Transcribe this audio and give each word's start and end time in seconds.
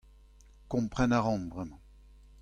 Kompren 0.71 1.11
a 1.17 1.19
ran 1.25 1.43
bremañ. 1.51 1.79